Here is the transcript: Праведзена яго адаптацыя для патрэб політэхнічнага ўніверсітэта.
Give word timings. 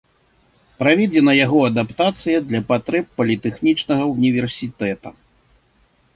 Праведзена 0.79 1.31
яго 1.45 1.59
адаптацыя 1.69 2.37
для 2.49 2.61
патрэб 2.73 3.05
політэхнічнага 3.21 4.03
ўніверсітэта. 4.15 5.09